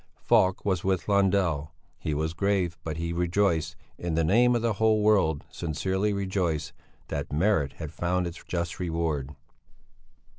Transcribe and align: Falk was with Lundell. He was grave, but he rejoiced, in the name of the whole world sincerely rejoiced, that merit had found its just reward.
Falk 0.19 0.65
was 0.65 0.83
with 0.83 1.07
Lundell. 1.07 1.75
He 1.99 2.15
was 2.15 2.33
grave, 2.33 2.75
but 2.83 2.97
he 2.97 3.13
rejoiced, 3.13 3.75
in 3.99 4.15
the 4.15 4.23
name 4.23 4.55
of 4.55 4.63
the 4.63 4.73
whole 4.81 5.03
world 5.03 5.43
sincerely 5.51 6.11
rejoiced, 6.11 6.73
that 7.09 7.31
merit 7.31 7.73
had 7.73 7.93
found 7.93 8.25
its 8.25 8.43
just 8.47 8.79
reward. 8.79 9.35